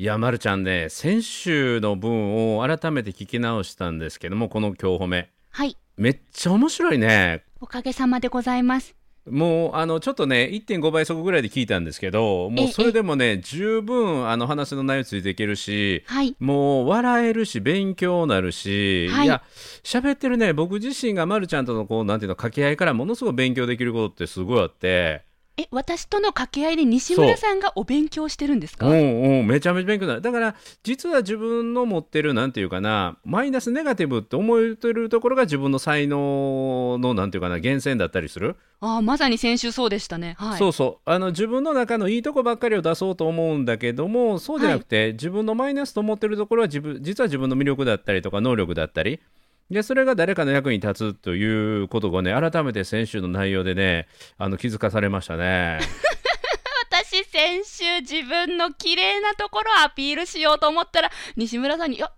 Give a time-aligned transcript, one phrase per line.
[0.00, 5.28] いや、まるちゃんね、先週の分を改めて聞き直したんですけども、この今日褒め。
[5.50, 5.76] はい。
[5.96, 7.42] めっちゃ面白いね。
[7.60, 8.94] おかげさまでございます。
[9.28, 16.36] もう、あの、ちょっとね、1.5倍速ぐらいで聞いたんですけど、もうそれでもね、十分、あの、話の内容ついていけるし、はい。
[16.38, 19.42] もう笑えるし勉強なるし、はいや
[19.82, 25.24] 喋ってるね僕自身がまるちゃんとのこうなんていうの掛け合いからものすごく勉強できることってすごいあって
[25.60, 28.86] え、私との掛け合いで西村さんがお勉強してるんですか？
[28.88, 28.92] う。
[28.92, 30.20] めちゃめちゃ勉強になる。
[30.20, 30.54] だから
[30.84, 40.36] 実は自分の持ってるなんていうかなマイナスネガティブって思えてるところが自分の才能のなんていうかな源泉だったりする、ああ、まさに先週そうでしたね。
[40.38, 40.58] はい。
[40.58, 41.10] そうそう。
[41.10, 49.18] あの自分の中のいいとこばっかりを出そうと思うんだけどもそうじゃなくて、自分のマイナスと思ってるところは自分実は自分の魅力だったりとか能力だったり
[49.70, 54.08] でそれが誰かの役に立つということがね改めて先週の内容でね
[54.38, 55.78] あの気づかされましたね。
[56.90, 62.10] 私先週自分の綺麗なところをアピールしようと思ったら西村さんに「いや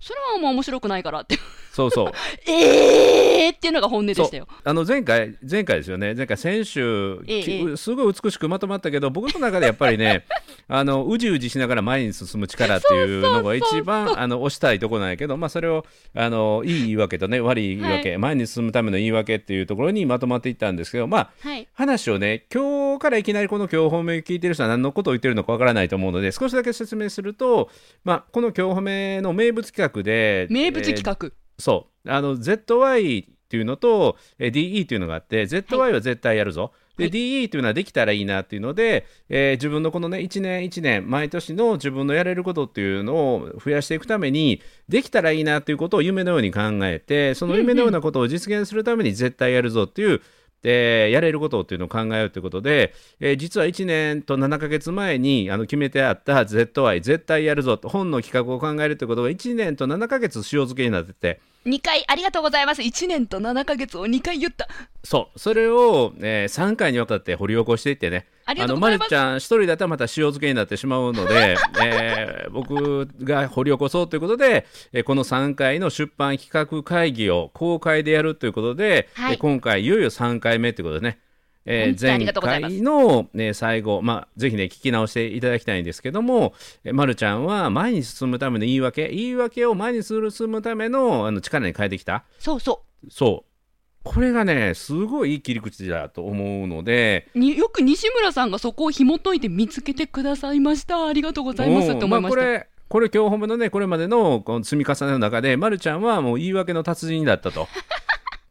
[0.00, 1.38] それはもう面白くないから」って
[1.76, 2.12] そうそう
[2.50, 4.48] えーっていうのが本音でしたよ。
[4.64, 10.24] あの前回前回ですよね前回先週、えすごい美しくまとまったけど僕の中でやっぱりね
[10.68, 21.68] あのうじうじしながら前に進む力っていうのが一番あの押したいところなんやけど、まあ、それをあのいい言い訳とね悪い言い訳、は前に進むための言い訳っていうところにまとまっていったんですけどまあはい。
[21.74, 27.68] 話をね今日からいきなりこの今日褒めを聞いてる人は何のことを言ってるのかわからないと思うので少しだけ説明すると、
[28.02, 31.30] まあ、この今日褒めの名物企画で名物企画画。
[31.58, 32.10] そう。
[32.10, 37.12] あの ZY っていうのとえー DE っていうのがあって ZY は絶対やるぞ、ではい。
[37.12, 50.20] DE っていうのはできたらいいなっていうので、えー自分のこのね1年1年毎年の自分のやれることっていうのを増やしていくためにできたらいいなっていうことを夢のように考えてその夢のようなことを実現するために絶対やるぞっていう、
[50.62, 62.82] でやれることっていうのを考えようということで、えー実は1年と7ヶ月前にあの決めてあった ZY 絶対やるぞと本の企画を考えるということが1年と7ヶ月塩漬けになってて2回ありがとうございます。
[62.82, 64.68] 1年と7ヶ月を2回言った。
[65.02, 65.38] そう。
[65.38, 68.26] それを、え3回にわたって掘り起こしていってね。
[68.48, 79.32] あのまるちゃん一人だったらまた塩漬けになってしまうので、 えー僕が掘り起こそうということで、えーこの3回の出版企画会議を公開でやるということで、はい。
[79.32, 81.18] えー今回いよいよ3回目ということでね
[81.66, 86.54] えー前回の、ね、最後、まあ、ぜひね、聞き直していただきたいんですけども、
[86.84, 92.24] えまるちゃんは前に進むための言い訳、言い訳を前に進むためのあの力に変えてきた。
[92.38, 93.50] そうそそう。
[94.04, 101.06] これがね、すごいいい切り口だと思うので、よく西村さんがそこを紐解いて見つけてくださいました。
[101.06, 102.40] ありがとうございますって思いました。
[102.40, 107.66] うんあこれこれ今日褒めのねこれまでのこの積み重ねの中で、ま、るちゃんはもう言い訳の達人だったと。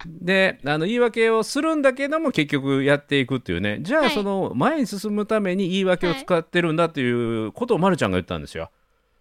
[0.05, 8.71] であの言い訳をするんだけども結局やっていくっていうねじゃあはいその前に進むために言い訳を使ってるんだっていうことをまるちゃんが言ったんですよ。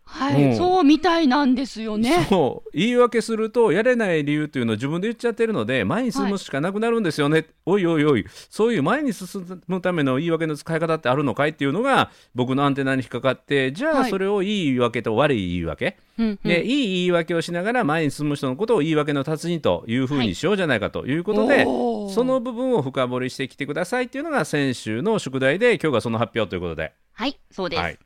[0.07, 0.57] はい、うん。
[0.57, 2.27] そうみたいなんですよね。
[2.29, 2.71] そう。
[2.73, 8.25] 言い訳するとやれない理由っていうのを自分で言っちゃってるので前に進むしかなくなるんですよね、おいおいおい。
[8.51, 14.11] そういう前に進むための言い訳の使い方ってあるのかいっていうのが僕のアンテナに引っかかってじゃあはい。
[14.11, 16.39] それをいい言い訳と悪い言い訳、うんうん。
[16.45, 22.13] でいい言い訳をしながら前に進む人のことを言い訳の達人というふうにしようじゃないかということで、おー。
[22.13, 27.81] その部分を深掘りしてきてくださいっていうのが先週の宿題で今日がその発表ということで、はい、そうです。
[27.81, 27.99] はい、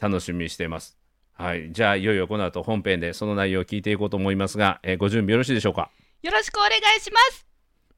[0.00, 0.98] 楽しみにしています。
[1.34, 5.90] はい、じゃあいよいよこの後本編でその内容を聞いていこうと思いますが、えーご準備よろしいでしょうか？
[6.22, 7.46] よろしくお願いします。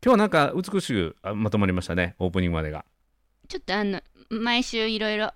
[0.04, 2.84] 今日はなんか美しくあまとまりましたねオープニングまでが。
[3.48, 5.32] ちょっとあの、毎週いろいろ、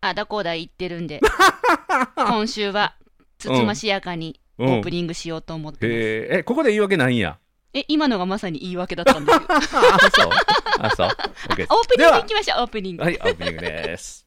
[0.00, 1.20] あだこうだ言ってるんで、
[2.16, 2.94] 今週は、
[3.38, 4.80] つつましやかにオうん。
[4.80, 5.94] ープニングしようと思ってます。
[5.94, 6.38] へー。
[6.38, 7.38] えここで言い訳ないんや？
[7.74, 9.42] え、今のがまさに言い訳だったんですよ。
[9.50, 9.60] あ
[10.10, 10.30] そう。
[10.80, 11.08] あそう。
[11.08, 12.20] オープニングでは。
[12.20, 13.04] 行きましょう、オープニング。
[13.04, 14.26] はいオープニングです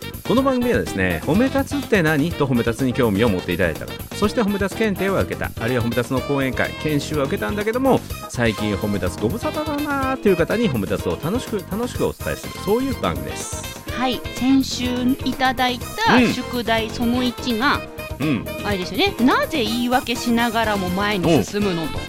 [0.27, 2.31] この番組はですね褒め立つって何？
[2.31, 5.51] と褒め立つに興味を持っていただいた方そして褒め立つ検定を受けた。
[5.59, 6.71] あるいは褒め立つの講演会。
[6.83, 12.53] 研修を受けたんだけども最近褒め立つご無沙汰だなーという方に褒め立つを楽しく楽しくお伝えする。
[12.63, 13.81] そういう番組です。
[13.91, 14.21] はい。
[14.35, 14.85] 先週
[15.25, 16.33] いただいたうん。
[16.33, 17.81] 宿題その1が、
[18.19, 18.45] うん。
[18.63, 19.15] あれですよね。
[19.25, 21.99] なぜ言い訳しながらも前に進むのと。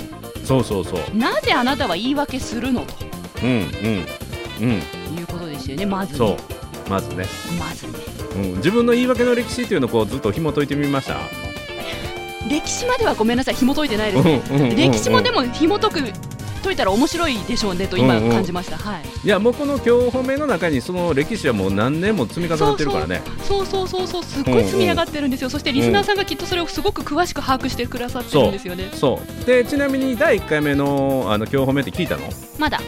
[0.44, 1.16] そうそうそう。
[1.16, 2.94] なぜあなたは言い訳するのと。
[3.42, 4.06] うんうん
[4.60, 5.18] うん。
[5.18, 5.86] いうことですよね。
[5.86, 6.18] まずね。
[6.18, 6.36] そう。
[6.90, 7.24] まずね、
[7.58, 7.92] まずね
[8.34, 11.16] うん、自分の言い訳の歴史っていうのをこうずっと紐解いてみました？
[12.48, 14.42] 歴史まではごめんなさい紐解いてないです、ね。
[14.50, 14.76] うんうんうんうん。
[14.76, 16.00] 歴史もでも紐解く
[16.62, 18.30] 解いたら面白いでしょうねと今うんうん。
[18.30, 19.02] 感じました、はい。
[19.24, 23.22] いやもうこの今日褒めの中にその歴史はもう何年も積み重なってるからね。
[23.42, 28.90] そうそうそうそうすっごい積み上がってるんですよ、そしてリスナーさんがきっとそれをすごく詳しく把握してくださってるんですよね。
[28.92, 29.44] そう。
[29.44, 32.28] でちなみに第1回目のあの今日褒めって聞いたの？
[32.58, 32.80] まだ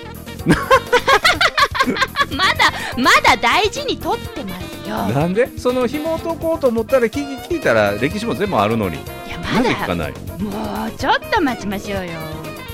[2.37, 4.97] まだまだ大事に取ってますよ。
[5.21, 5.49] なんで？
[5.59, 8.97] その紐解こうと思ったら聞き聞いたら歴史も全部あるのに。
[8.97, 8.99] い
[9.31, 10.13] やまなぜ聞かだない？
[10.43, 12.13] もうちょっと待ちましょうよ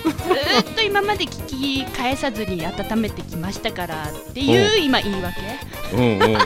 [0.02, 5.40] ずーっと今まで聞き返さずに温めてきましたからっていう今言い訳。
[5.92, 6.38] うんうんうん。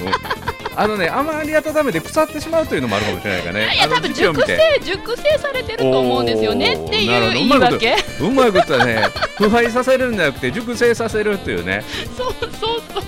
[0.76, 3.74] あのねあまり温めて腐ってしまうというのもあるかもしれないからね。
[3.74, 6.74] いや多分熟成熟成されてると思うんですよね。
[6.74, 7.96] っていう言い訳。
[8.20, 9.04] うまいことはね
[9.36, 11.84] 腐敗させるんじゃなくて熟成させるっていうね。
[12.16, 12.50] そうそう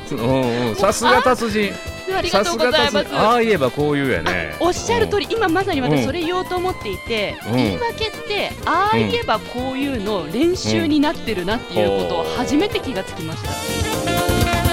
[0.09, 0.19] そう。
[0.19, 0.77] うんうん。
[0.77, 1.73] さすが達人。
[2.17, 3.17] ありがとうさすがございます。
[3.17, 4.55] ああ言えばこういうやね。
[4.61, 5.91] おっしゃる通りり、今まさにうん。
[5.91, 7.57] 私それ言おうと思っていて、うん。
[7.57, 14.67] 言い訳ってああ言えばこういうの練習になってるなっていうことを初めて気がつきました。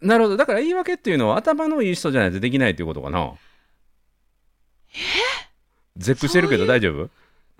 [0.00, 0.36] なるほど。
[0.36, 3.32] だから言い訳っていうのは頭のいい人じゃないとできないということかな。
[5.96, 7.10] 絶句してるけど大丈夫？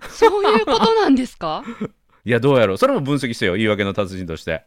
[0.09, 1.63] そういうことなんですか？
[2.23, 2.77] いやどうやろう。
[2.77, 3.55] それも分析してよ。
[3.55, 4.63] 言い訳の達人として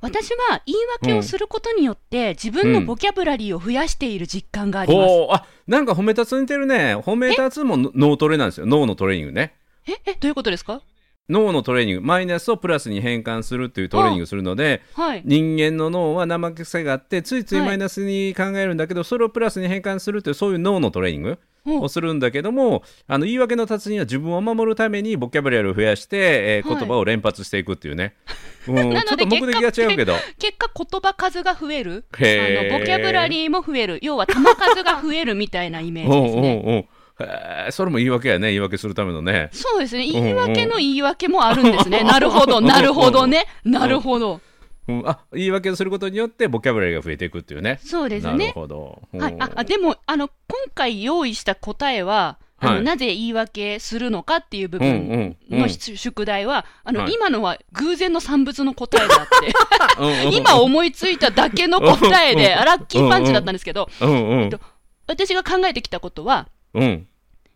[0.00, 5.08] 私は言い訳をすることによって自分のボキャブラリーを増やしている実感があります。
[5.08, 6.96] ほうあなんか褒め立つ似てるね。
[6.96, 8.66] 褒め立つも脳トレなんですよ。
[8.66, 9.54] 脳のトレーニングね。
[9.86, 10.80] ええどういうことですか？
[11.28, 15.22] 脳のトレーニングマイナスをプラスに変換するっていうトレーニングをするのではい。
[15.24, 17.66] 人間の脳は怠け癖があってついついはい。
[17.68, 26.78] マイナスに考えるんだけど、それをプラスに変換するというそういう脳のトレーニングをするんだけどもあの言い訳の達人は自分を守るためにボキャブラリーを増やして、えーはい。
[26.78, 28.14] 言葉を連発していくっていうね、
[28.68, 30.14] うん、なのでちょっと目的が違うけど。
[30.38, 32.04] 結果言葉数が増える。
[32.12, 33.98] あのボキャブラリーも増える。
[34.02, 36.62] 要は球数が増えるみたいなイメージですね。
[36.64, 36.86] うんうんう
[37.20, 39.50] んへーそれも言い訳やね言い訳するためのね。
[39.52, 40.06] そうですね。
[40.06, 42.02] ん言い訳の言い訳もあるんですね。
[42.04, 43.46] なるほどなるほどね。
[43.64, 44.40] なるほど。
[44.86, 47.78] うん、あ言い訳をすることによってボキャブラリーが増えていくっていうね。
[47.82, 48.52] そうですなるね。
[48.54, 52.82] ほど、はい、あでもあの今回用意した答えは、あのはい。
[52.82, 55.60] なぜ言い訳するのかっていう部うんうん分うん。
[55.60, 57.12] のし宿題は、あのはい。
[57.14, 59.52] 今のは偶然の産物の答えであって。
[59.98, 60.34] うんうんうん。
[60.34, 64.60] 今思いついただけの答えであラッキーパンチだったんですけどうんうんと
[65.06, 67.08] 私が考えてきたことはうん。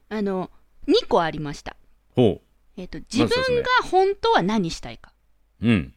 [0.09, 0.51] あの
[0.87, 1.77] 2個ありました、
[2.15, 2.41] ほ
[2.77, 3.29] えっと自分
[3.63, 5.13] が本当は何したいか。
[5.61, 5.95] ううん。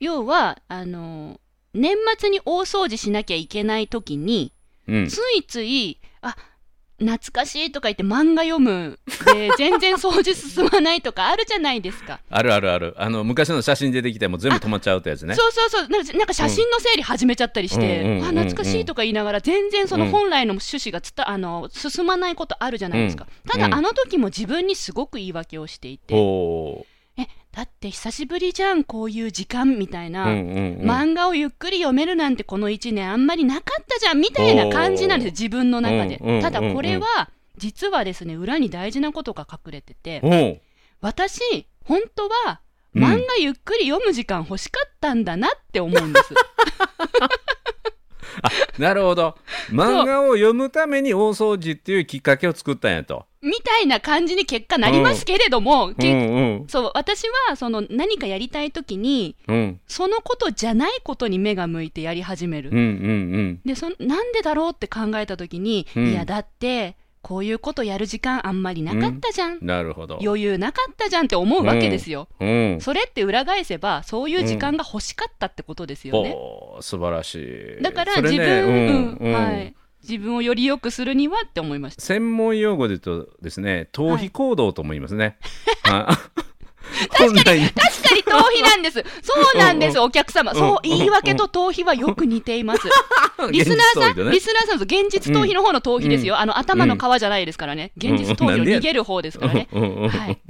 [0.00, 1.40] 要はあの
[1.72, 4.52] 年末に大掃除しなきゃいけない時に
[4.86, 5.08] うん。
[5.08, 6.36] ついついあ
[6.98, 8.98] 懐かしいとか言って漫画読む。
[9.34, 12.20] で全然掃除進まないとかあるじゃないですか。
[12.28, 12.94] あるあるある。
[12.96, 15.34] あの昔の写真出てきても全部止まっちゃうってやつね。
[15.34, 15.88] そうそうそう。
[15.88, 18.06] なんかなんか写真の整理始めちゃったりして、うん。
[18.06, 23.60] うんうんうんあ懐かしいとか言いながら全然その本来の趣旨がつたあの進まないことあるじゃないですか、うん。
[23.62, 23.68] うん。
[23.68, 26.14] ただあの時も自分にすごく言い訳をしていて、
[27.52, 40.62] だって久しぶりじゃんこういう時間みたいな、漫画をゆっくり読めるなんてこの1年あんまりなかったじゃんみたいな感じなんです自分の中で、ただこれは実はですね裏に大事なことが隠れてて。
[41.00, 42.60] 私本当は
[42.94, 46.34] うん漫画ゆっくり読む時間欲しかったんだなって思うんです、
[48.78, 49.36] なるほど。
[49.70, 53.26] 漫画を読むために大掃除っていうきっかけを作ったんやと。
[53.40, 59.80] みたいな感じに結果なりますけれども、うけんうんそう私はその何かやりたい時にうん。
[59.86, 66.08] そのことじゃないことに目が向いてやり始める、うんうんでそなんでだろうって考えた時に、うん。
[66.12, 66.96] いやだって
[67.28, 69.66] こういうことやる時間あんまりなかったじゃん、うん。
[69.66, 70.18] なるほど。
[70.22, 72.78] 余裕なかったじゃんって思うわけですよ、うん。
[72.80, 77.34] それって裏返せばそういう時間が欲しかったってことですよね、おー素晴らし
[77.80, 77.82] い。
[77.82, 79.32] だから自分、ねうんうん。
[79.34, 82.02] はい、自分をより良くするにはって思いました。
[82.02, 85.36] 専門用語で言うとですね逃避行動とも言いますね、
[85.82, 86.08] あ
[87.18, 87.44] 本来。
[87.44, 87.60] 確か
[88.14, 89.04] に逃避なんです。
[89.20, 92.88] そうなんです、うんお客様、そう言い訳と逃避はよく似ています、
[93.50, 99.68] リスナーさん、リスナーさんと現実逃避の方の逃避ですよ、あの頭の皮じゃないですからね、現実逃避を逃げる方ですからね。
[99.72, 100.40] はい。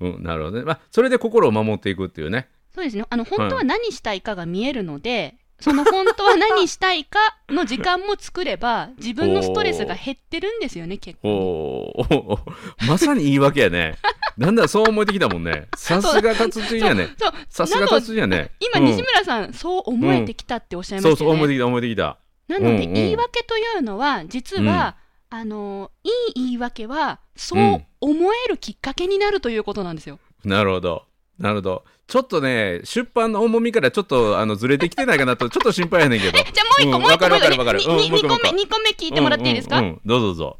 [0.00, 2.48] うん、なるほどね、まあ、それで心を守っていくっていうね。
[2.74, 3.04] そうですね。
[3.08, 11.92] あの本当は何したいかが見えるので、その本当は何したいかの時間も作れば、 自分のストレスが減ってるんですよね、結構。
[12.86, 13.96] まさに言い訳やね。
[14.36, 15.68] なんだそう思えてきたもんね。
[15.74, 17.08] さすが達人やね。
[17.18, 18.50] そう、さすが達人やね。
[18.60, 18.86] 今、うん。
[18.86, 21.36] 西村さん、そう思えてきたっておっしゃいまそうしたよね。
[21.36, 22.18] そう思えてきた思えてきた。
[22.48, 22.92] なので、うんうん。
[22.92, 24.96] 言い訳というのは、実は、
[25.28, 30.18] あのいい言い訳は、そう思えるきっかけになるということなんですよ。
[30.44, 31.04] なるほど。
[31.38, 31.84] なるほど。
[32.06, 36.32] ちょっとね、出版の重みからちょっとあのずれてきてないかなと、 ちょっと心配やねんけど。
[36.32, 40.58] じゃあもう一個、うんもう一個、二個目、二個目聞いてもらっていいですか、どうぞどうぞ。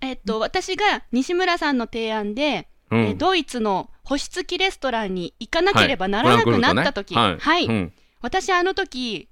[0.00, 7.90] えっと、私が西村さんの提案で、うんえードイツの星付きレストランに行かなければならなくなった時、はい。
[8.20, 9.28] 私あの時、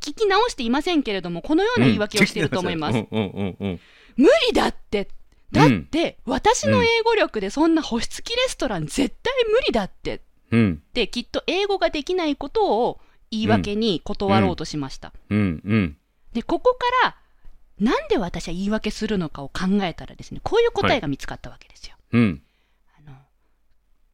[0.00, 3.04] 聞き直していませんけれども、このような言い訳をしていると思います。
[3.10, 5.08] 無理だって。
[5.54, 10.22] だって、私の英語力でそんな星付きレストラン絶対無理だって。
[10.50, 15.12] うんで、きっと英語ができないことを言い訳に断ろうとしました。
[15.30, 15.96] うんうん。
[16.32, 17.16] で、ここから、
[17.80, 21.96] なんで私は言い訳するのかを考えたらですね、こういう答えが見つかったわけですよ。
[22.12, 22.42] うん。
[22.98, 23.16] あの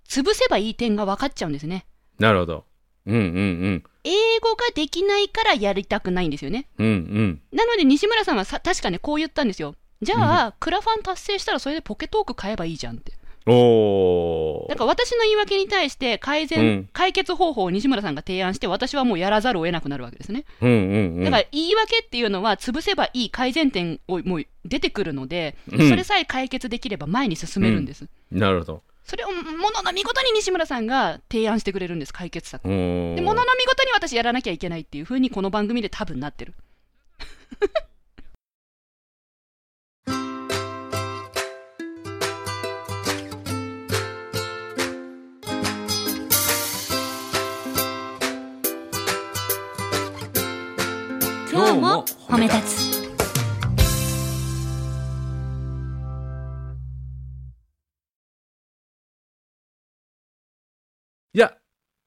[0.09, 1.85] 潰せばいい点が分かっちゃうんですね。
[2.19, 2.65] なるほど。
[3.07, 6.69] うんうん英語ができないからやりたくないんですよね。
[6.79, 6.87] うん。
[6.87, 7.43] うんうん。
[7.53, 9.75] なので西村さんはさ確かねこう言ったんですよ。
[10.03, 13.13] じゃあ、クラファン達成したらそれでポケトーク買えばいいじゃんって。
[13.47, 14.69] おー。
[14.69, 20.45] だから私の言い訳に対して改善、うん解決方法を西村さんが提案して私はもうやらざるを得なくなるわけですね。
[20.61, 20.77] うんうん
[21.19, 21.25] うん。
[21.25, 28.07] だから言い訳っていうのは潰せばいい改善点をもう出てくるので、うんそれさえ解決できれば前に進めるんです。
[28.31, 28.83] なるほど。
[29.05, 32.69] それをものの見事に西村さんが提案してくれるんです解決策。
[32.69, 36.55] でものの見事に私やらなきゃいけないっていう風にこの番組で多分なってる。
[51.73, 53.01] 今日も褒め立つ。
[61.33, 61.53] いや、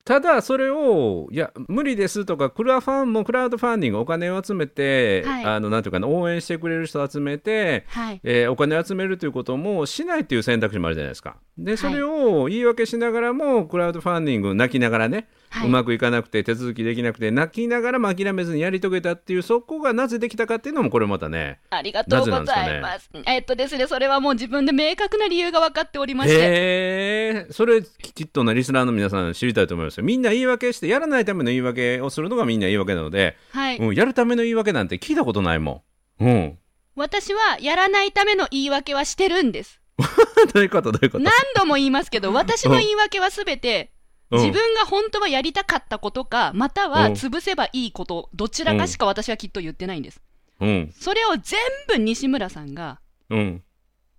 [0.03, 8.19] ただそれを、いや、無理ですとか、クラファンもクラウドファンディング、お金を集めて、はいあのなんていうかな、応援してくれる人を集めて、はい。
[8.25, 11.37] えーお金を集めるということもしないという選択肢もあるじゃないですか。
[11.57, 15.27] で、それを言い訳しながらも、クラウドファンディング、泣きながらね、はい
[15.63, 21.59] うまくいかなくて、手続きできなくて、泣きながらも諦めずにやり遂げたっていう、そこがなぜできたかっていうのも、これまたね。
[21.69, 23.09] ありがとうございます。
[23.25, 26.35] えっとですね、それはもう自分で明確な理由が分かっておりまして。
[26.35, 30.03] へえ、それきっとなリスナーの皆さん知りたいと思いますよ。
[30.03, 33.77] みんな言い訳して、やらないための言い訳をするのがみんな言い訳なので、はい。
[33.77, 35.83] うん、やるための言い訳なんて聞いたことないも
[36.19, 36.25] ん。
[36.25, 36.57] うん。
[36.95, 39.79] 私はやらないための言い訳はしてるんです。
[40.53, 40.91] どういうこと？
[40.91, 41.23] どういうこと？
[41.23, 43.92] 何度も言いますけど、私の言い訳はすべて、うん
[44.33, 50.21] 自分が本当はやりたかったことか、またはうん潰せばいいこと、どちらかしか私はきっと言ってないんです。
[50.59, 50.93] うん。
[50.97, 52.99] それを全部西村さんが、
[53.29, 53.63] うん。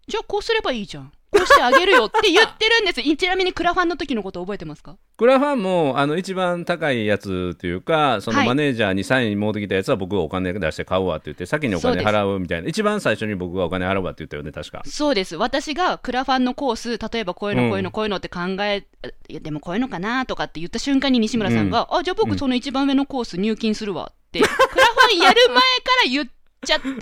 [0.06, 1.12] じゃあこうすればいいじゃん。
[1.35, 3.03] こうしてあげるよって言ってるんです。
[3.17, 4.97] ちなみにクラファンの時のこと覚えてますか？
[5.17, 14.83] クラファンもあの一番高いやつというか、そのはいマネージャーにサイン持ってきたやつは僕がお金出して買うわって言って、先にお金払うみたいな、一番最初に僕がお金払うわって言ったよね、確か。
[14.85, 15.37] そうです。
[15.37, 18.87] 私がクラファンのコース、例えばこういうの、うんこういうの、こういうのって考え、
[19.29, 25.62] いや、でもこういうのかなとかって言った瞬間に西村さんが、あ、じゃあ僕その一番上のコース入金するわって、クラファンやる前か
[26.05, 26.29] ら言っ
[26.64, 26.92] ちゃったか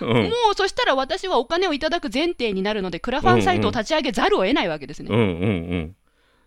[0.00, 0.24] ら、うん。
[0.24, 5.08] もうそしたら私はお金をいただく前提になるので、クラファンサイトを立ち上げざるを得ないわけですね。
[5.10, 5.26] うんうんう
[5.76, 5.96] ん。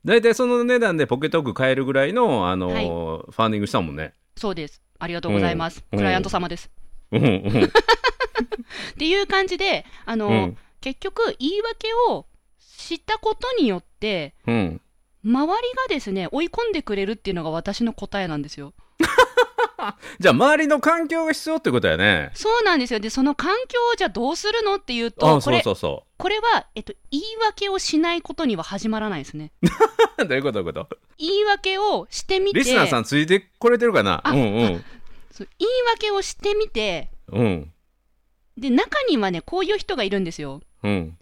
[0.06, 4.14] 大体その値段でポケットオーク買えるぐらいの、あのはいファンディングしたもんね。
[4.36, 4.82] そうです。
[5.00, 5.84] ありがとうございます。
[5.92, 6.70] うんクライアント様です。
[7.12, 7.64] うんうん。
[7.64, 7.68] っ
[8.98, 12.28] ていう感じで、あの、うん結局、言い訳を
[12.78, 14.82] 知ったことによって、うん。
[15.24, 18.76] 周りがですね、追い込んでくれるっていうのが私の答えなんですよ。
[20.20, 22.32] じゃあ、周りの環境が必要ってことやね。
[22.34, 23.00] そうなんですよ。
[23.00, 29.52] で、その環境をじゃあどうするのっていうと、あ、これ、そうそうそこれは、えっと、言い訳をしないことには始まらないですね。
[29.62, 29.68] う。
[30.26, 30.98] どういうことどういうこと？
[31.18, 34.22] 言い訳をしてみて、リスナーさんついてこれてるかな？
[34.24, 34.86] あうんうん。
[35.32, 37.72] そう言い訳をしてみて、うん。
[38.58, 40.62] で、中にはね、こういう人がいるんですよ。
[40.84, 41.18] うん。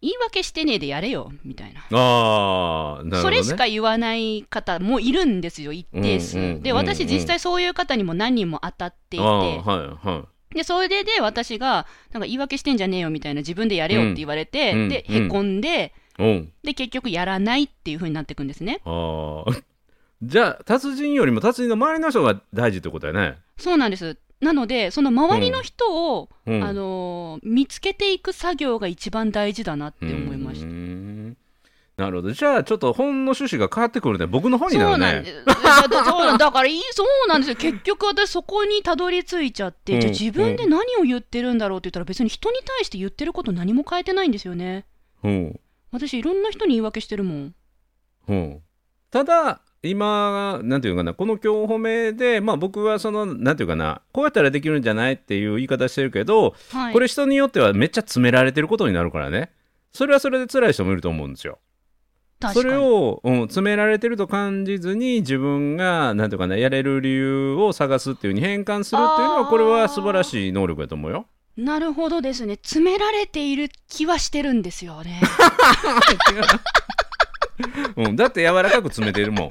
[0.00, 1.80] 言い訳してねえでやれよ、みたいな。
[1.98, 3.22] ああ、なるほど、ね。
[3.22, 6.38] それしか言わない方もいるんですよ、一定数。
[6.38, 9.58] うんうんで、私実際そういう方にも何人も当たっていて、は
[10.02, 10.54] いはい。
[10.54, 16.52] で、それでで私が、なんか言い訳してんじゃねえよみたいな自分でやれよって言われて、うんで、うんへこんで、うん。
[16.62, 18.80] で、結局やらないっていう風になっていくんですね。
[18.84, 19.52] ああ。
[20.22, 23.38] じゃあ、達人よりも達人の周りの人が大事ってことやね。
[23.56, 24.18] そうなんです。
[24.40, 26.62] なので、その周りの人を、うん。
[26.64, 30.66] あのー見つけていく作業が一番大事だなって思いました。
[30.66, 31.36] ん
[31.96, 32.32] なるほど。
[32.32, 34.26] じゃあ、ちょっと本の趣旨が変わってくるね。
[34.26, 34.96] 僕の方にそなるね。
[34.96, 35.44] うなんです。
[35.44, 37.56] だだそうなんだからそうなんですよ。
[37.56, 44.86] 結局私そこにたどり着いちゃって、うんじゃあ自分で何を言ってるんだろうって言ったら別に人に対して言ってること何も変えてないんですよね。
[45.24, 45.60] うん。
[45.90, 47.54] 私いろんな人に言い訳してるもん。
[48.28, 48.62] うん。
[49.10, 56.92] ただ、今、なんていうかな、この今日褒めで、まあ僕はその、なんていうかな、こうやったらできるんじゃないっていう言い方してるけど、はい。
[56.92, 59.52] これ人によってはめっちゃ詰められてることになるからね。
[59.92, 61.58] それはそれで辛い人もいると思うんですよ。
[62.52, 71.26] それを、うん、詰められてると感じずに自分がなんていうかなやれる理由を探すっていうふうに変換するっていうのはこれは素晴らしい能力だと思うよ。
[71.56, 75.20] なるほどですね詰められている気はしてるんですよね
[77.96, 79.48] うん、だって柔らかく詰めてるもん。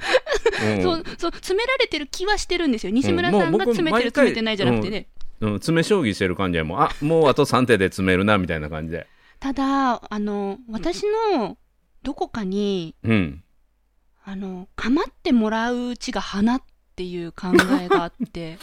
[0.76, 0.82] うん。
[0.82, 2.92] そうそう詰められてる気はしてるんですよ。
[2.92, 5.08] 西村さんが詰めてる詰めてないじゃなくてね、
[5.40, 6.80] うん、詰め将棋してる感じやもん。
[6.82, 9.06] あもうあと3手で詰めるなみたいな感じで。
[9.40, 11.04] ただあの私
[11.36, 11.56] の
[12.02, 13.44] どこかにうん。
[14.24, 16.62] あの構ってもらううちが花っ
[16.96, 17.46] ていう考
[17.80, 18.58] えがあって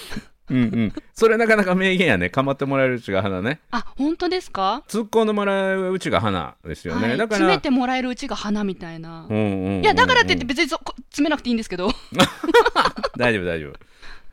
[0.49, 2.29] うんうん、それなかなか名言やね。
[2.29, 3.61] 構ってもらえるうちが花ね。
[3.71, 11.89] あ本当ですか、突っ込んでもらううちが花ですよね、はい、だから詰めてもらえるうちが花みたいな、うんうんうんうんいやだからって言って別にそこ詰めなくていいんですけど。
[13.17, 13.71] 大丈夫大丈夫。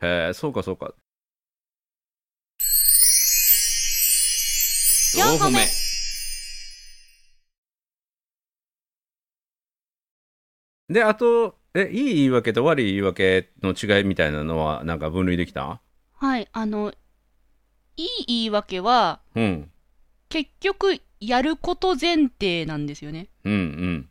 [0.05, 0.93] へえそうかそうか。
[5.15, 5.59] 四歩目。
[10.89, 15.81] であとえいい言い訳と悪い言い訳の違いみたいなのはなんか分類できた？
[16.23, 16.93] はいあの
[17.97, 19.69] いい言い訳はうん。
[20.29, 23.27] 結局やること前提なんですよね。
[23.43, 24.09] うんうん。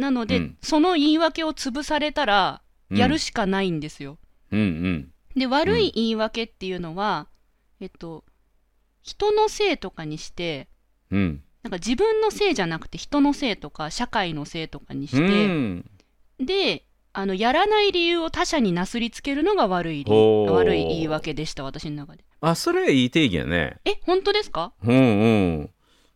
[0.00, 0.56] なので、うん。
[0.62, 2.96] その言い訳を潰されたらうん。
[2.96, 4.18] やるしかないんですよ、
[4.52, 5.12] うんうん。
[5.34, 7.26] で悪い言い訳っていうのは、
[7.80, 8.22] えっと
[9.02, 10.68] 人のせいとかにして
[11.10, 11.42] うん。
[11.64, 15.90] なんか自分のせいじゃなくて人のせいとか社会のせいとかにしうて、ん。
[16.38, 16.85] で
[17.18, 22.22] あのやらない理由を他者になすりつけるのが悪い悪い言い訳でした私の中で。
[22.42, 23.78] あそれいい定義やね。
[23.86, 24.74] え本当ですか？
[24.84, 25.00] うんう
[25.62, 25.70] ん。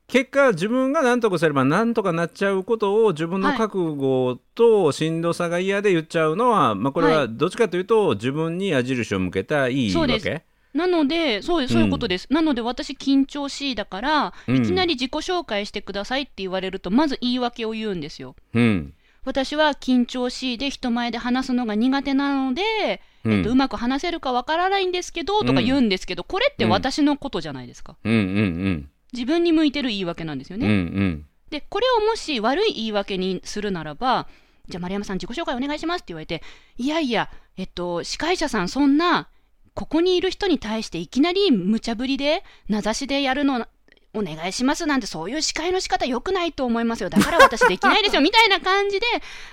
[0.09, 10.29] 結果自分が何とかすれば何とかなっちゃうことを自分の覚悟としんどさが嫌で言っちゃうのは、まあこれははどっちかというと自分に矢印を向けたいい言いそうです。
[10.29, 14.57] 訳なのでそうそういうことです、なので私緊張しいだから、うん。
[14.59, 18.37] いきなり自己紹介してくださいって言われるとまず言い訳を言うんですよ。
[18.53, 18.93] うん
[19.25, 23.33] 私は緊張しいで人前で話すのが苦手なので、うん。
[23.33, 27.97] えっと、うまく話せるかわからないんですけどとか言うんですけど、これって私のことじゃないですか。
[28.05, 31.27] うんうん自分に向いてる言い訳なんですようんうね、ん。
[31.51, 34.29] でこれをもし悪い言い訳にするならば
[34.69, 36.43] じゃあ丸山さん自己紹介お願いしますって言われて
[36.77, 39.29] いやいやえっと司会者さんそんな
[39.75, 43.67] ここにいる人に対していきなり無茶ぶりで名指しでやるの
[44.13, 47.11] お願いしますなんてそういう司会の仕方良くないと思いますよ。
[47.11, 48.23] だから私できないですよ。
[48.23, 49.07] みたいな感じで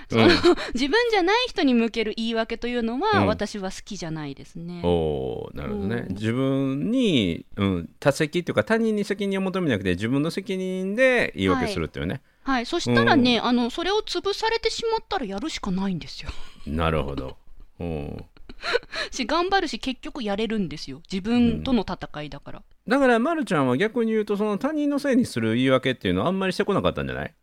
[0.09, 0.31] その、うん
[0.73, 3.27] 自分じゃない人に向ける言い訳というのは、うん。
[3.27, 4.81] 私は好きじゃないですね。
[4.83, 6.05] おーなるほどね。
[6.07, 6.15] うん。
[6.15, 16.29] 自分に、うん、他責っていうか他人に責任を求めなくて自分の責任で言い訳するっていうね、はい、そしたらね、あのそれを潰されてしまったらやるしかないんですよ。
[16.65, 17.37] なるほど。
[17.79, 18.25] うん
[19.11, 21.01] し頑張るし結局やれるんですよ。
[21.11, 22.63] 自分との戦いだから。
[22.87, 27.35] だから、ま、るちゃんは逆に言うとその他人のせいにする言い訳っていうのはあんまりしてこなかったんじゃない？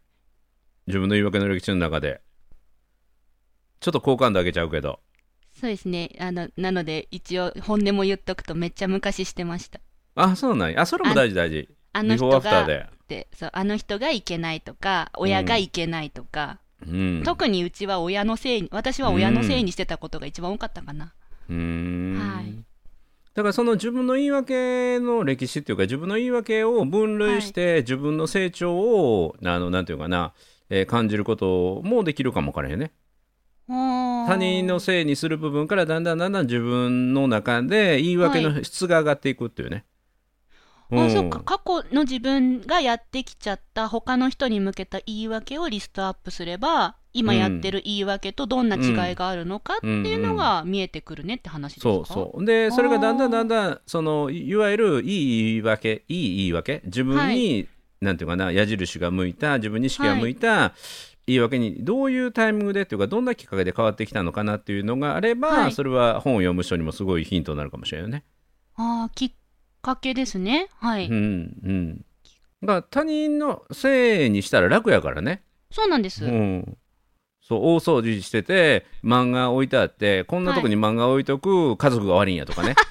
[0.87, 2.22] 自分の言い訳の歴史の中で。
[3.80, 5.00] ちょっと好感度上げちゃうけど。
[5.61, 6.11] そうですね。
[6.18, 9.80] あのなので一応本音も言っとくとめっちゃ昔してました。
[10.14, 10.80] あそうなんや。
[10.80, 11.68] あそれも大事大事。
[11.92, 12.87] あの人がで。
[13.09, 17.22] でそうあの人がいけないとか親がいけないとか、うん。
[17.22, 21.12] 特にうちは親のせいに私は親のせいにしてたことが一番多かったかな。
[21.50, 22.18] うーん。
[22.18, 22.64] はい
[23.35, 30.33] だからその自分の言い訳の歴史っていうか自分の言い訳を分類して自分の成長を、あのなんていうかな、
[30.70, 32.92] えー感じることもできるかもわからへんね。
[33.66, 39.85] 他他人のせいにする部分からだんだんだんだん自分の中で言い訳の質が上がっていくっていうね、
[40.90, 41.07] うん。
[41.07, 41.40] あそっか。
[41.40, 52.44] 過去の自分がやってきちゃった他の人に向けた言い訳をリストアップすれば今やってる言い訳とどんな違いがあるのかっていうのが見えてくるねって話ですか、そうそう。
[52.44, 57.68] でそれがだんだんだんだんそのいいわゆるいい言い訳いい言い訳自分に、
[58.00, 60.74] はなんていうかな矢印が向いた自分に意識が向いた、
[61.27, 65.72] 言い訳にどういうタイミングでっていうかどんなきっかけで変わってきたのかなっていうのがあれば、はい。
[65.72, 68.24] それは本を読む人にもすごいヒントになるかもしれないよね。
[68.77, 69.33] あーきっ
[69.81, 70.68] かけですね。
[70.81, 72.05] はい、うんうん、
[72.62, 75.44] だから他人のせいにしたら楽やからね。
[75.70, 76.77] そうなんです、うん
[77.46, 82.74] そう大掃除してて漫画置いてあってこんなとこに漫画置いとく家族が悪いんやとかね。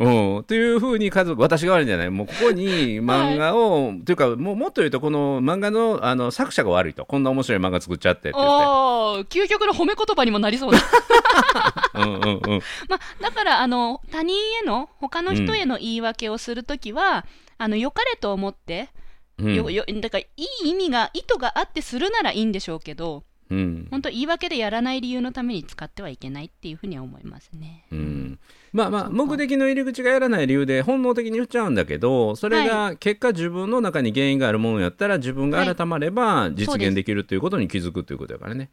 [0.00, 2.10] うん、っていうふうに家族私が悪いんじゃない。
[2.10, 7.04] もうここに漫画を、というかもうもっと言うとこの漫画のあの作者が悪いと。
[7.04, 8.48] こんな面白い漫画作っちゃってって言って。
[8.48, 10.78] おー究極の褒め言葉にもなりそうな。
[11.96, 12.62] うんうんうん。
[12.88, 17.26] まあ、だからあの他人への他の人への言い訳をするときは、
[17.58, 18.99] あの良かれと思って、うん
[19.40, 20.28] よよだからい
[20.64, 23.88] い意味が意図があってするならいいんでしょうけどうん。
[23.90, 27.84] 本当言い訳でやらない理由のために使ってはいけないっていうふうには思いますね。
[27.90, 28.38] うん、
[28.72, 38.70] まあまあ目的の入り口がやらない理由で本能的に言っちゃうんだけどそれが結果自分の中に原因があるものやったら自分が改まれば実現できるということに気づくということだからね。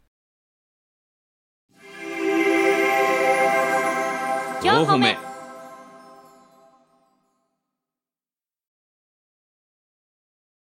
[4.62, 5.27] 4歩目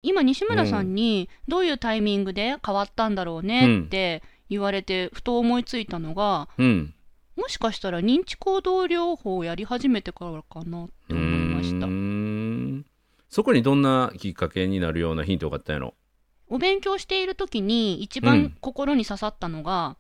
[0.03, 6.95] 今西村さんにどういうタイミングで変わったんだろうねって言われてふと思いついたのが、うん。
[7.37, 11.87] もしかしたら認知行動療法をやり始めてからかなって思いました。
[13.31, 15.95] そこにどんなきっかけになるようなヒントがあったんやろ？
[16.49, 18.25] お勉強している時に一うん。
[18.25, 19.97] 番心に刺さったのが、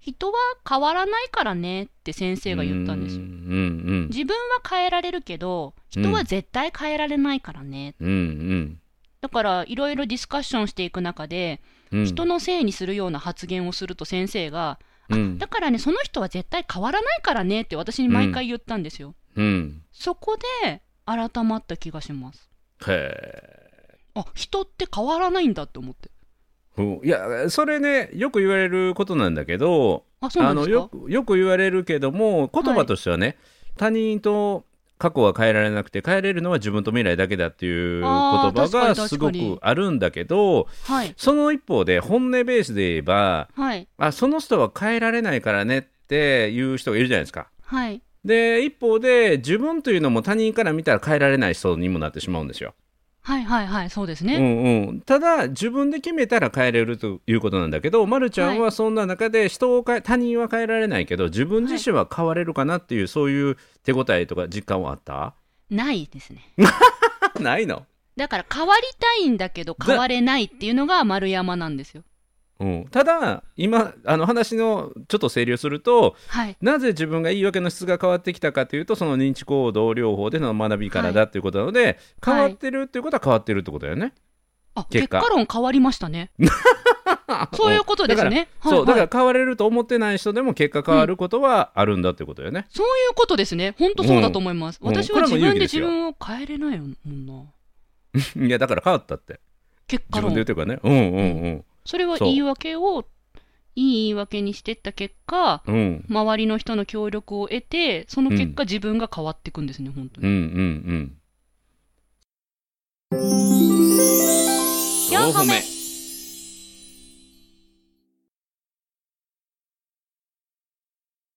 [0.00, 0.34] 人は
[0.68, 3.16] 変わらないからねって先生が言ったんです。
[3.16, 8.78] ようんうん自分は変えられるけど人は絶対変えられないからね、うんうん
[9.22, 12.04] だからいろいろディスカッションしていく中で、うん。
[12.04, 15.38] 人のせいにするような発言をすると先生が、うん。
[15.38, 19.82] だからねその人は絶対変わらないからねって私に毎回言ったんですよ、うん。
[19.92, 22.50] そこで改まった気がします。
[22.88, 26.10] へあ人って変わらないんだって思って。
[27.04, 30.28] いやそれねよく言われることなんだけどあ
[30.66, 33.36] よくよく言われるけども言葉としてはね、
[33.76, 34.64] 他人と
[35.02, 47.48] 過去は変えられなくて変えれるのは自分と未来だけだっていう言葉がすごくあるんだけどはいその一方で本音ベースで言えばはいあその人は変えられないからねっていう人がいるじゃないですか。
[47.64, 52.74] はいで一方で自分というのも他人から見たら変えられない人にもなってしまうんですよ。
[53.24, 65.34] はいはいはいそうですうね、んうん、ただ自分で決めたら変えれるということなんだけど、ま、るちゃんはそんな中で人を変え他人は変えられないけど自分自身は変われるかなっていう、そういう手応えとか実感はあった？
[65.70, 66.40] ないですね。
[67.40, 72.02] ないの、だから変わりたいんだけど変われないっていうのが丸山なんですよ
[72.62, 76.56] うん、ただ今あの話のちょっと整理をするとはい。
[76.60, 84.14] なぜ自分が言い訳の質が変わってきたかというとその認知行動療法での学びからだということなので、変わってるっていうことは変わってるってことだよね。
[84.74, 85.18] あ結果。
[85.18, 86.30] 結果論変わりましたね。
[87.54, 88.48] そういうことですね。
[88.62, 92.66] そう、はいはいだから変われると思ってない人でも結果変わることはあるんだってことよね。
[92.70, 93.74] そういうことですね。
[93.78, 94.88] 本当そうだと思います、うん。
[94.88, 97.44] 私は自分で自分を変えれないもんな。
[98.46, 99.40] いやだから変わったって。
[99.88, 100.80] 結果自分で論言ってるからね。
[100.82, 103.04] うんうんそれは言い訳を
[103.74, 105.74] いい言い訳にしてった結果うん。
[105.74, 110.34] うん周りの人の協力を得てその結果、自分が変わっていくんですね本当に、うん。
[110.34, 111.18] うん。
[113.12, 113.18] うん。
[115.10, 115.62] 4歩目。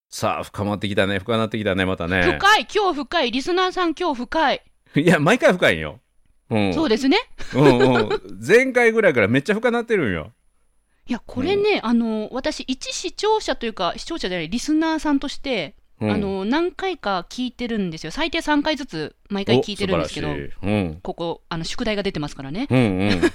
[0.10, 1.19] さあ深まってきたね。
[1.19, 2.21] 深まってきたねまたね。
[2.39, 2.67] 深い。
[2.73, 3.31] 今日深い。
[3.31, 4.63] リスナーさん今日深い、
[4.95, 5.99] いや毎回深いんよ。
[6.49, 7.17] うん、そうですね。
[7.55, 8.10] うんうん、
[8.45, 10.31] 前回ぐらいからめっちゃ深なってるんよ。
[11.08, 18.12] いやこれね、あの私一視聴者というか視聴者じゃないリスナーさんとして、うん、あの何回か聞いてるんですよ。
[18.12, 20.31] 最低3回ずつ毎回聞いてるんですけどう
[20.71, 20.99] ん。
[21.03, 22.67] ここあの宿題が出てますからね。
[22.69, 23.21] うんうん、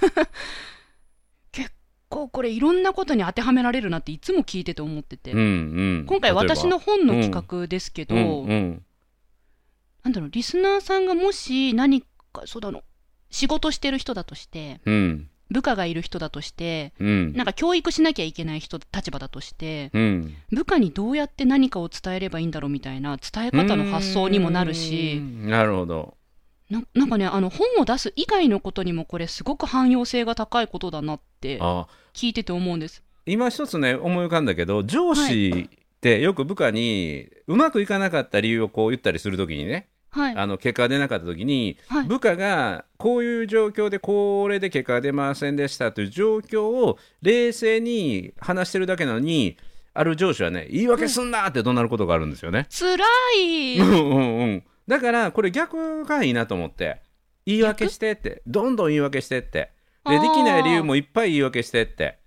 [2.09, 5.41] こうこれいろんなことに当てはめられるなっていつも聞いてて思ってて、うんう
[6.03, 8.85] ん、今回私の本の企画ですけど、うんうん。
[10.03, 12.01] なんだろうリスナーさんがもし何
[12.33, 12.83] かそうだろう
[13.31, 15.27] 仕事してる人だとしてうん。
[15.49, 17.33] 部下がいる人だとしてうん。
[17.33, 20.35] なんか教育しなきゃいけない人立場だとしてうん。
[20.51, 25.49] 部下にどうやって何かを伝えればいいんだろうみたいな伝え方の発想にもなるしうん。
[25.49, 26.15] なるほど。
[26.69, 31.87] ななんかねあの本を出す以外のことにもこれすごく汎用性が高いことだなってあ。
[32.13, 33.03] 聞いてて思うんです。
[33.25, 49.57] 今一つね思い浮かんだけど上司ってよく部下にうまくいかなかった理由をこう言ったりするときにねはい、あの結果が出なかったときにはい、部下がこういう状況でこれで結果が出ませんでしたという状況を冷静に話してるだけなのに
[49.93, 52.65] ある上司はね言い訳すんなって怒鳴ることがあるんですよね。
[52.69, 53.05] つら
[53.37, 53.77] い。
[53.79, 57.01] うんうんうん、だからこれ逆がいいなと思って
[57.45, 59.71] 言い訳してってどんどん言い訳してって。
[60.05, 62.17] でできない理由もいっぱい言い訳してって。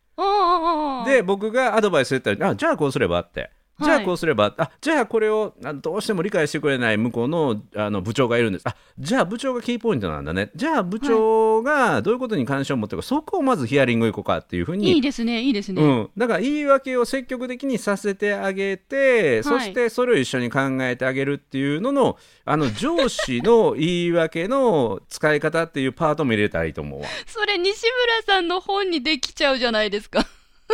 [1.07, 3.51] で僕がアドバイス言ったらあじゃあこうすればって。
[3.81, 4.05] じゃあはい。
[4.05, 8.69] こうすれば、あじゃあこれをあどうしても理解してくれない向こうのあの部長がいるんです。
[8.69, 10.51] あじゃあ部長がキーポイントなんだね。
[10.55, 27.07] じゃあ部長がどういうことに関心を持ってるか、そこをまずヒアリングいこうかっていうふうにいいですねいいですね、うん、だから言い訳を積極的にさせてあげて、そしてそれを一緒に考えてあげるっていうののあの上司の言い訳の使い方っていうパートも入れたらいいと思うわ。
[27.27, 27.87] それ西
[28.27, 30.27] 村さんの本にできちゃうじゃないですか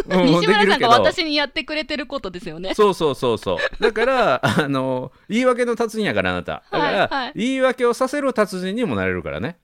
[0.09, 2.75] うん西村さんが私にやってくれてることですよね。
[2.75, 3.83] そうそうそうそう。
[3.83, 6.63] だから あの言い訳の達人やからあなた。
[6.71, 7.33] だから、はいはい。
[7.37, 9.59] 言い訳をさせる達人にもなれるからね。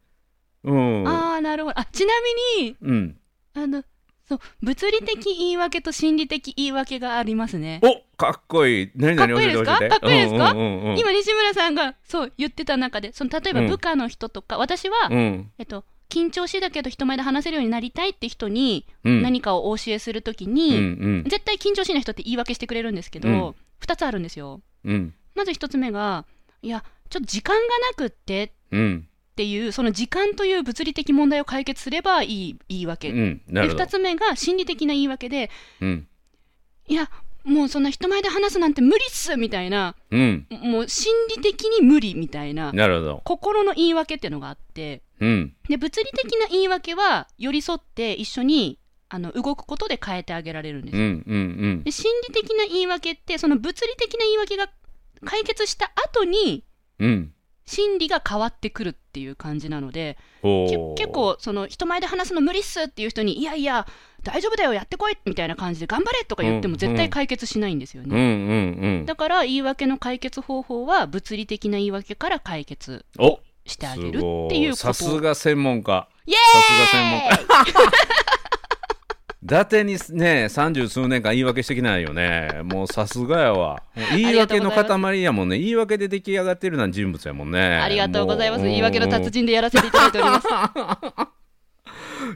[0.65, 1.09] うん。
[1.09, 1.79] ああなるほど。
[1.81, 2.13] あちな
[2.59, 3.17] みにうん。
[3.55, 3.83] あの
[4.29, 7.81] そう物理的言い訳と心理的言い訳がありますね。
[7.85, 8.91] おかっこいい。
[8.97, 9.79] 何々かっこいいですか？
[9.79, 9.91] 教えて。
[9.91, 10.51] かっこいいですか？
[10.51, 10.99] うんうんうんうん。
[10.99, 13.67] 今西村さんがそう言ってた中でその例えばうん。
[13.69, 15.51] 部下の人とか、私は、うん。
[15.59, 19.23] えっと、緊張しいだけど人前で話せるようになりたいって人にうん。
[19.23, 21.25] 何かをお教えするときうんに、うん。
[21.25, 23.55] 絶対緊張しいな人って言い訳してくれるんですけど、うん。
[23.81, 24.61] 2つあるんですよ。
[24.85, 25.15] うん。
[25.35, 26.25] まず1つ目が
[26.63, 29.09] いやちょっと時間がなくってっうん。
[29.37, 33.85] ていうその時間という物理的問題を解決すればいい言い訳、でるほど。
[33.85, 36.09] 2つ目が心理的な言い訳でうん。
[36.89, 37.11] いや
[37.45, 40.47] もうそんな人前で話すなんて無理っすみたいなうん。
[40.51, 42.73] もう心理的に無理みたいな
[43.25, 45.57] 心の言い訳っていうのがあってうん。
[45.69, 51.03] で物理的な言い訳は寄り添って一緒にあの動くことで変えてあげられるんですよ。
[51.03, 51.37] うんう
[51.69, 54.69] んで心理的な言い訳ってその物理的な言い訳が
[55.25, 56.65] 解決した後に
[56.99, 57.09] うん。
[57.09, 57.33] うん
[57.69, 63.89] 心理が変わってくるっていう感じなので結構その人前で話すの無理っすっていう人にいやいや
[64.23, 66.79] 大丈夫だよやってこいみたいな感じで頑張れとか言ってもうん。
[66.79, 68.15] 絶対解決しないんですよね。
[68.15, 69.07] うんうんうん。
[69.07, 73.05] だから言い訳の解決方法は物理的な言い訳から解決。
[73.19, 74.77] おしてあげるっていうこと。
[74.77, 76.09] さすが専門家。
[76.27, 78.07] イエさすが専門家。
[79.43, 82.63] 伊達にね三十数年間言い訳してきないよね。
[82.65, 83.83] もうさすがやわ。
[84.11, 85.57] 言い訳の塊やもんね。
[85.59, 87.61] 言い訳で出来上がってるなん人物やもんね。
[87.61, 88.63] ありがとうございます。
[88.63, 90.49] も言い訳の達人でやらせていただいております。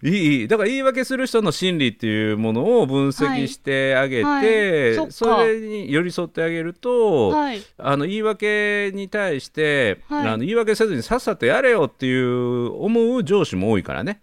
[0.02, 7.62] いいいいだから言い訳する人の心理っていうものを分析してあげて、はいはいそれに寄り添ってあげると、はい。
[7.78, 14.20] あの言い訳に対して、はいあの言い訳せずにさっさとやれよっていう思う上司も多いからね。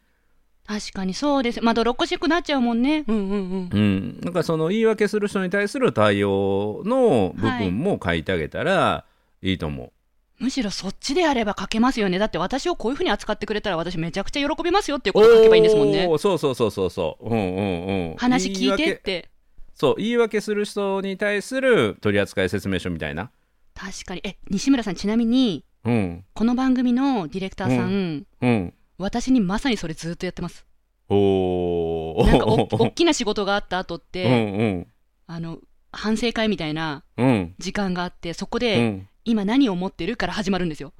[0.67, 1.61] 確かにそうです。
[1.61, 3.05] まどろっこしくなっちゃうもんね。
[3.07, 3.69] うんうんうん。
[3.71, 9.05] うん、なんかその言い訳する人に対する対応の部分も書いてあげたら
[9.41, 9.91] いいと思う。
[10.39, 12.19] むしろそっちであれば書けますよね。
[12.19, 17.25] だって私をこういうふうに扱ってくれたら私めちゃくちゃ喜びますよっていうこと書けばいいんですもんねそうそうそうそうそう。
[17.25, 18.15] うんうんうん。
[18.17, 19.29] 話聞いてって。
[19.73, 23.31] そう言い訳する人に対する取扱説明書みたいな。
[23.73, 24.21] 確かに。
[24.23, 28.73] え、西村さんちなみに、うんこの番組のディレクターさん、うん。
[28.97, 30.65] 私にまさにそれずっとやってます。
[31.09, 32.25] おお。
[32.27, 34.87] なんかお大きな仕事があった後っうんて、うん
[35.27, 35.59] あの、
[35.91, 39.07] 反省会みたいなうん時間があって、そこうで、ん。
[39.27, 40.93] 今何を思ってるから始まるんですよ。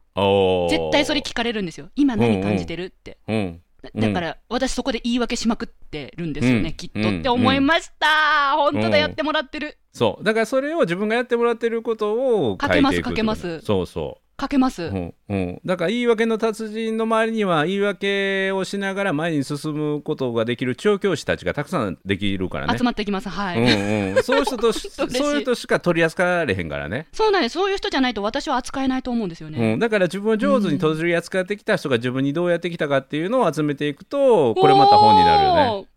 [0.69, 1.89] 絶対それ聞かれるんですよ。
[1.95, 3.17] 今何感じてるって。
[3.27, 6.73] うんだだから、私そこで言い訳しまくってるんですよね、うん。
[6.73, 8.91] きっとうんって思いました、本当うん。
[8.91, 9.77] だ、やってもらってる。
[9.93, 10.23] そう。
[10.23, 14.83] だからそれを自分がやってもらってることを書いていく書けますってこと書けますそうそかけます。
[14.83, 23.29] う、うんうん、だから言い訳の達人の周りには言い訳をしながら前に進むことができる調教師たちがたくさんできるからね集まってきます。
[23.29, 23.57] はい。
[23.59, 27.53] うんうん、そういう人と そういう人しか取り扱われへんからね、そうなんです。
[27.53, 29.73] そういう人じゃないと私は扱えないと思うんですよね。
[29.73, 35.87] うん、だから自分を上手に取り扱ってきた人が自分にどうやってきたかっていうのを集めていくとこれまた本になるよね。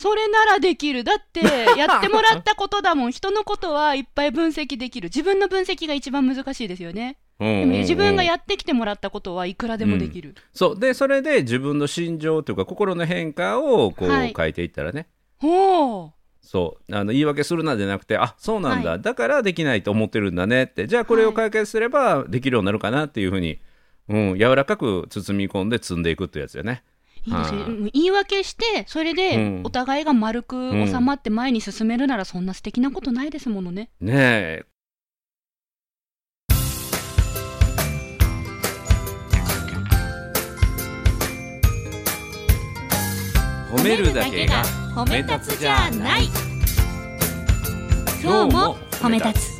[0.00, 1.02] それならできる。
[1.02, 1.40] だって、
[1.76, 3.12] やってもらったことだもん。
[3.12, 5.06] 人のことはいっぱい分析できる。
[5.06, 7.16] 自分の分析が一番難しいですよね。
[7.40, 7.68] うんうんうん。
[7.70, 10.34] でも自分がやってきてもらったことはいくらでもできる。
[10.52, 10.78] そう。
[10.78, 14.34] でそれで自分の心情というか心の変化をこうはい。
[14.36, 15.08] 書いていったらね、
[15.42, 16.94] おーそう。
[16.96, 20.86] あの言い訳するなじゃなくてあそうなんだ、はだからできないと思ってるんだねって。
[20.86, 23.60] じゃあこれを解決すればできるようになるかなっていうふうに、
[24.08, 26.82] うん、柔らかく包み込んで積んでいくってやつよね。
[27.26, 27.62] いいですね。
[27.62, 27.70] はい。
[27.70, 29.62] うん言い訳して、それうでん。
[29.64, 33.90] お互いが丸く収まって前に進めるなら、そんな素敵なことないですものね。
[34.00, 34.64] ねえ
[43.70, 46.24] 褒めるだけが褒め立つじゃない
[48.22, 49.58] 今日も褒め立つ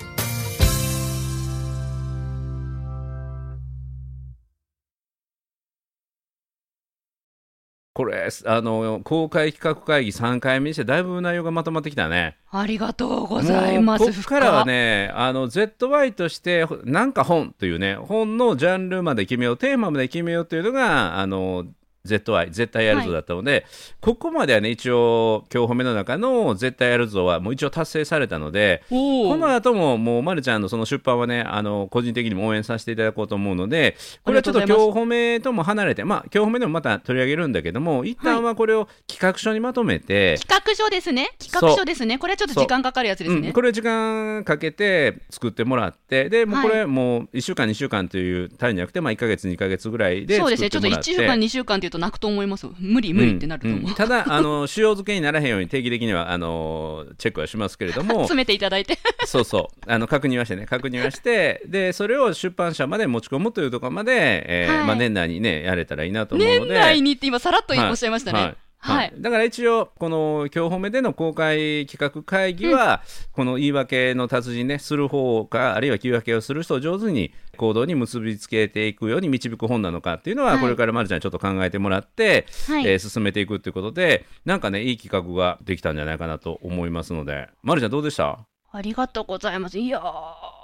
[7.98, 12.36] これあの公開企画会議3回目にしてだいぶ内容がまとまってきたね。
[12.48, 14.04] ありがとうございます。
[14.04, 21.66] こっからはねあの ZY としてなんか本というね本のジャンルまで決めようテーマまで決めようというのがあの
[22.08, 23.66] ZY 絶対やるぞだったので、
[24.00, 41.30] ここまではね一応今日褒めの中の絶対やるぞはもう一応達成されたのでこの後ももうまるちゃんのその出版はねあの個人的にも応援させていただこうと思うのでこれはちょっと今日褒めとも離れてまあ今日褒めでもまた取り上げるんだけども一旦はこれを企画書にまとめて、企画書ですね。
[41.38, 42.18] 企画書ですね。
[42.18, 43.48] これはちょっと時間かかるやつですね。
[43.48, 50.70] うん、これ時間かけて作ってもらってでもうこれもう1週間2週間という単位じゃなくて、まあ、1か月2か月ぐらいでそうですね。
[50.70, 52.66] ちょっと1てもらって週間、2週間っていうと泣くと思います。
[52.78, 53.80] 無理、無理ってなると思う。
[53.80, 53.94] んん。
[53.94, 58.20] ただあの 塩漬けにならへんように定期的にはあのチェックはしますけれども。
[58.28, 58.98] 詰めていただいて。
[59.26, 59.90] そうそう。
[59.90, 60.66] あの確認はしてね。
[60.66, 61.62] 確認はして。
[61.66, 64.86] でそれを出版社まで持ち込むというところまで、えーはい。
[64.86, 66.72] まあ、年内にねやれたらいいなと思うので。
[66.72, 68.38] 年内にって今さらっとはいおっしゃいましたね。
[68.38, 68.48] はい。
[68.48, 80.60] はいだから一応この今日褒めでの公開企画会議は、この言い訳の達人ねする方かあるいは言い訳をする人を上手に行動に結びつけていくように導く本なのかっていうのは、はい。
[80.60, 82.86] これからまるちゃんにちょっと考えてもらって、はい。
[82.86, 87.48] えー進めていくっていうことでなんかねいい企画ができたんじゃないかなと思いますので。
[87.62, 88.38] まるちゃんどうでした？
[88.70, 89.78] ありがとうございます。
[89.78, 90.57] いやー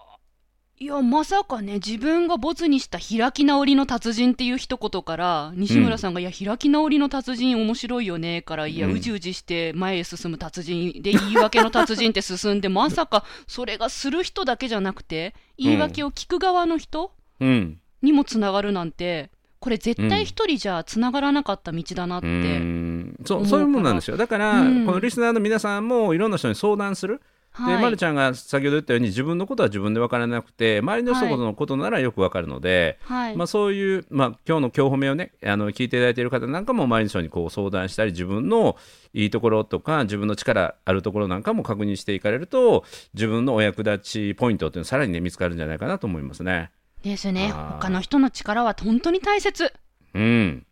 [0.77, 17.79] いや、まさかね、自分がボツにした開き直りの達人っていう一言から、西村さんが、いや、開き直りの達人面白いよね、から、いや、うんうじうじして前へ進む達人で、言い訳の達人って進んで、 まさか、それがする人だけじゃなくて、言い訳を聞く側の人うん。
[18.03, 22.27] にもつながるなんて、これ絶対一人じゃつながらなかった道だなって。
[22.27, 23.17] うーん。
[23.25, 24.17] そうそういうもんなんですよ。
[24.17, 24.87] だから、うん。
[24.87, 27.23] このリスナーの皆さんもいろんな人に相談する
[27.57, 33.37] で、ま、るちゃんが先ほど言ったように自分のことは自分で分からなくて周りの人のことならよく分かるので、はい。
[33.37, 38.77] まあ、そういう、まあ、今日の今日褒めをねあの聞いていただいている方なんかも周りの人にこう相談したり自分の
[39.13, 46.73] いいところとか自分の力あるところなんかも確認していかれると自分のお役立ちポイントっていうのはさらにね見つかるんじゃないかなと思いますね。
[47.05, 47.53] ですね。
[47.53, 49.73] はい他の人の力は本当に大切。
[50.15, 50.67] うん、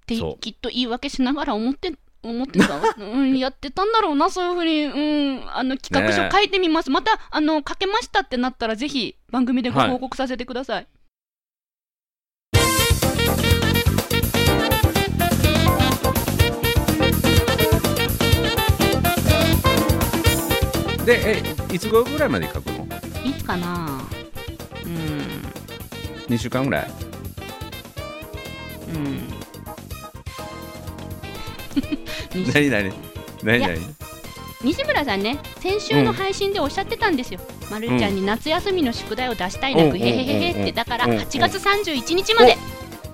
[0.00, 10.86] ってきっと言い訳しながら思って思ってた、 うん、やってたんだろうなそういうふうに、うん、あの企画書書いてみます、またあの書けましたってなったらぜひ番組でご報告させてください、
[21.06, 22.86] でえいつ頃ぐらいまで書くの？
[23.24, 24.02] い、つかな。
[24.84, 25.42] うん。
[26.28, 26.90] 2週間ぐらい？
[28.94, 29.26] うん。
[29.26, 29.39] 西
[32.34, 32.92] 何何？
[33.42, 33.78] 何何？
[34.62, 37.40] 西村さんね先週の配信でおっしゃってたんですよ、
[37.70, 39.90] まるちゃんに夏休みの宿題を出したいな、うん。
[39.90, 42.58] ぐへへへへうんってだからうん8月31日まで、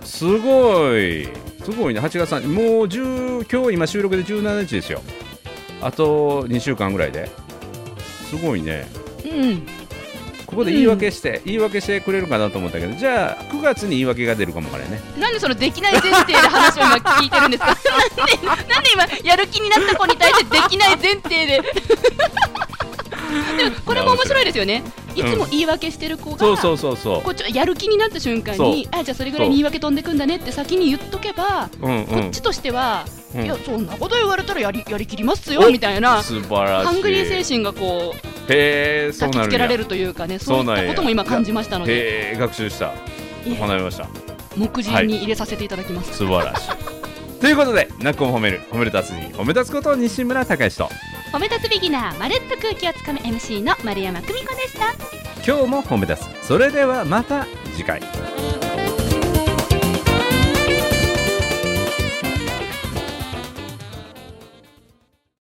[0.03, 1.29] すごい。
[1.65, 2.01] すごいね。
[2.01, 5.03] 8月3もう10今日今収録で17日ですよ。
[5.81, 7.31] あと2週間ぐらいで。
[8.31, 8.87] すごいね。
[9.25, 9.67] うん
[10.57, 15.03] ここで言い訳して、言い訳してくれるかなと思ったけどじゃあ9月に言い訳が出るかもからね。
[15.19, 17.67] なんでそのできない前提で話を今聞いてるんですか？
[17.67, 21.63] なんでなんで今やる気になった子に対してできない前提で。
[23.59, 24.83] でもこれも面白いですよね。
[25.15, 32.07] いつも言い訳してる子が、そうそうそうそこうちょやる気になった瞬間にあじゃあそれぐらいに言い訳飛んでくんだねって先に言っとけば、ううんうん。
[32.07, 33.45] こっちとしては、うん。
[33.45, 36.23] いやそんなこと言われたらやりやりきりますよおみたいな。
[36.23, 36.87] 素晴らしい。
[36.87, 42.31] ハングリー精神がこうへえそうなるんけられるというかねそういったことも今感じましたので。
[42.31, 42.93] へえ学習した。
[43.45, 44.09] 学びました。
[44.57, 46.71] 目次に入れさせていただきます、素晴らしい。
[47.41, 50.91] ということで「なっこも褒める褒める達人褒め立つこと西村孝之と。
[51.33, 54.95] 褒め立つビギナーまるっと空気をつかむ MC の丸山久美子でした。
[55.47, 56.47] 今日も褒め立つ。
[56.47, 58.01] それではまた次回